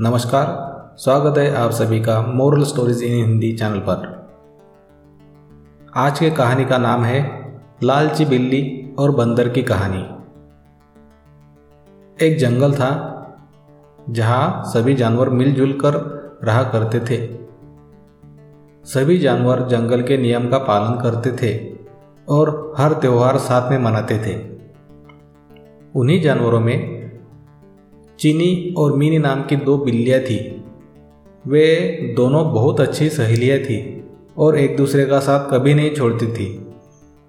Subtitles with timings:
[0.00, 0.46] नमस्कार,
[0.98, 4.28] स्वागत है आप सभी का moral stories in Hindi channel पर।
[5.96, 7.20] आज के कहानी का नाम है
[7.82, 10.02] लालची बिल्ली और बंदर की कहानी।
[12.26, 12.90] एक जंगल था,
[14.10, 15.94] जहाँ सभी जानवर मिलजुल कर
[16.44, 17.38] रहा करते थे।
[18.84, 21.76] सभी जानवर जंगल के नियम का पालन करते थे
[22.28, 24.58] और हर त्योहार साथ में मनाते थे।
[25.96, 27.03] उन्हीं जानवरों में
[28.18, 30.38] चीनी और मीनी नाम की दो बिल्लियाँ थी।
[31.44, 31.66] वे
[32.16, 33.78] दोनों बहुत अच्छी सहेलियाँ थी
[34.38, 36.46] और एक दूसरे का साथ कभी नहीं छोड़ती थी।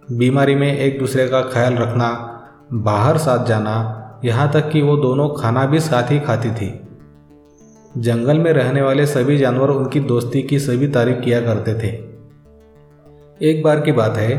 [0.07, 2.09] बीमारी में एक दूसरे का ख्याल रखना,
[2.73, 6.73] बाहर साथ जाना, यहाँ तक कि वो दोनों खाना भी साथ ही खाती थी।
[7.97, 11.89] जंगल में रहने वाले सभी जानवर उनकी दोस्ती की सभी तारीफ़ किया करते थे।
[13.41, 14.37] एक बार की बात है,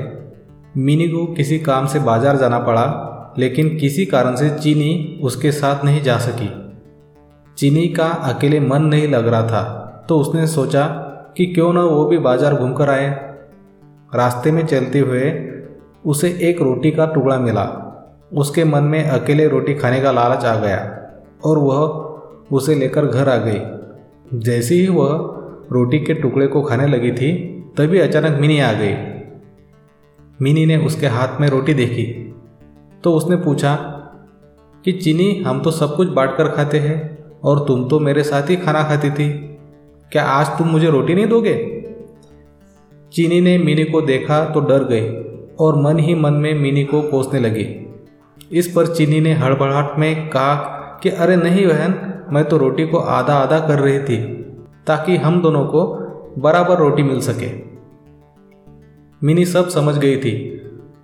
[0.77, 2.85] मिनी को किसी काम से बाज़ार जाना पड़ा
[3.39, 6.49] लेकिन किसी कारण से चीनी उसके साथ नहीं जा सकी।
[7.59, 9.63] चीनी का अकेले मन नहीं लग रहा था
[10.09, 10.87] तो उसने सोचा
[11.37, 13.09] कि क्यों ना वो भी बाज़ार घूमकर आए।
[14.13, 15.31] रास्ते में चलते हुए
[16.05, 17.65] उसे एक रोटी का टुकड़ा मिला।
[18.35, 20.79] उसके मन में अकेले रोटी खाने का लालच आ गया
[21.45, 25.13] और वह उसे लेकर घर आ गई। जैसे ही वह
[25.73, 27.33] रोटी के टुकड़े को खाने लगी थी,
[27.79, 28.95] तभी अचानक मिनी आ गई।
[30.41, 32.05] मिनी ने उसके हाथ में रोटी देखी।
[33.05, 33.75] तो उसने पूछा
[34.85, 38.51] कि, चीनी, हम तो सब कुछ बांट कर खाते हैं और तुम तो मेरे साथ
[38.51, 39.31] ही खाना खाती थी।
[40.13, 41.85] क्या आज तुम मुझे रोटी नहीं दोगे?
[43.13, 45.11] चीनी ने मिनी को देखा तो डर गई
[45.61, 47.95] और मन ही मन में मिनी को कोसने लगी।
[48.53, 50.55] इस पर चीनी ने हड़बड़ाहट में कहा
[51.03, 54.17] कि, अरे नहीं बहन, मैं तो रोटी को आधा आधा कर रही थी
[54.87, 56.03] ताकि हम दोनों को
[56.39, 57.67] बराबर रोटी मिल सके।
[59.27, 60.56] मिनी सब समझ गई थी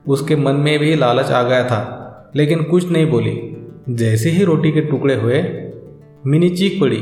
[0.09, 3.57] उसके मन में भी लालच आ गया था, लेकिन कुछ नहीं बोली।
[3.89, 5.43] जैसे ही रोटी के टुकड़े हुए,
[6.27, 6.97] मिनी चीख पड़ी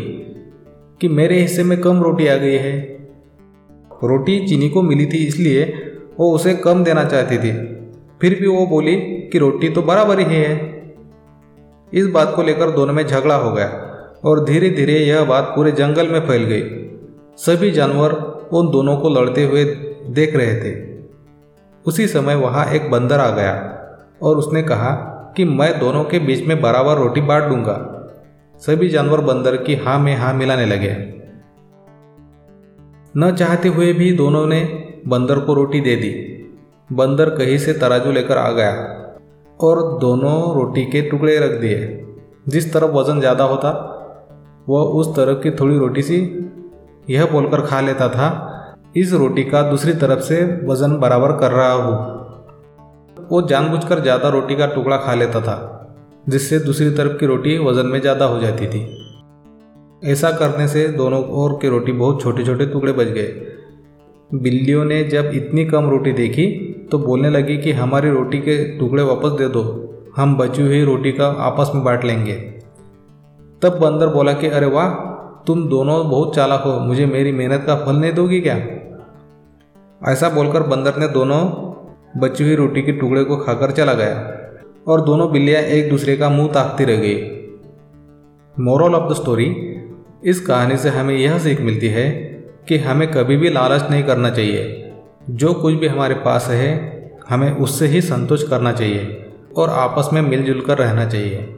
[1.00, 2.80] कि मेरे हिस्से में कम रोटी आ गई है।
[4.04, 5.64] रोटी चीनी को मिली थी इसलिए
[6.18, 7.52] वो उसे कम देना चाहती थी।
[8.20, 8.97] फिर भी वो बोली
[9.32, 10.82] कि रोटी तो बराबर ही है।
[11.94, 13.66] इस बात को लेकर दोनों में झगड़ा हो गया
[14.25, 16.62] और धीरे धीरे यह बात पूरे जंगल में फैल गई।
[17.36, 18.12] सभी जानवर
[18.52, 19.64] उन दोनों को लड़ते हुए
[20.08, 20.89] देख रहे थे।
[21.86, 23.52] उसी समय वहाँ एक बंदर आ गया
[24.22, 24.91] और उसने कहा
[25.36, 27.76] कि मैं दोनों के बीच में बराबर रोटी बांट दूँगा।
[28.62, 30.90] सभी जानवर बंदर की हाँ में हाँ मिलाने लगे।
[33.16, 34.60] न चाहते हुए भी दोनों ने
[35.08, 36.10] बंदर को रोटी दे दी।
[36.92, 38.72] बंदर कहीं से तराजू लेकर आ गया
[39.60, 42.06] और दोनों रोटी के टुकड़े रख दिए।
[42.48, 43.70] जिस तरफ़ वज़न ज़्यादा होता,
[44.69, 46.19] वह उस तरफ़ की थोड़ी रोटी सी,
[47.10, 48.28] यह बोलकर खा लेता था।
[48.94, 50.36] इस रोटी का दूसरी तरफ़ से
[50.66, 55.54] वज़न बराबर कर रहा हूँ। वो जानबूझकर ज़्यादा रोटी का टुकड़ा खा लेता था,
[56.28, 58.80] जिससे दूसरी तरफ़ की रोटी वज़न में ज़्यादा हो जाती थी।
[60.02, 63.28] ऐसा करने से दोनों ओर की रोटी बहुत छोटे छोटे टुकड़े बच गए।
[64.30, 66.46] बिल्लियों ने जब इतनी कम रोटी देखी
[66.90, 69.62] तो बोलने लगी कि हमारी रोटी के टुकड़े वापस दे दो,
[70.16, 72.34] हम बची हुई रोटी का आपस में बांट लेंगे।
[73.62, 74.90] तब बंदर बोला कि, अरे वाह,
[75.46, 78.58] तुम दोनों बहुत चालाक हो, मुझे मेरी मेहनत का फल नहीं दोगी क्या?
[80.09, 81.41] ऐसा बोलकर बंदर ने दोनों
[82.21, 84.38] बची हुई रोटी के टुकड़े को खाकर चला गया
[84.93, 87.16] और दोनों बिल्लियाँ एक दूसरे का मुँह ताकती रह गई।
[88.61, 89.77] मोरल ऑफ़ द स्टोरी
[90.25, 92.11] इस कहानी से हमें यह सीख मिलती है
[92.69, 94.93] कि हमें कभी भी लालच नहीं करना चाहिए।
[95.31, 100.22] जो कुछ भी हमारे पास है, हमें उससे ही संतोष करना चाहिए और आपस में
[100.22, 101.56] मिलजुल कर रहना चाहिए।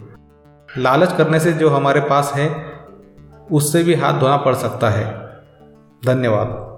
[0.79, 2.65] लालच करने से जो हमारे पास है,
[3.53, 5.29] उससे भी हाथ धोना पड़ सकता है।
[6.07, 6.72] धन्यवाद।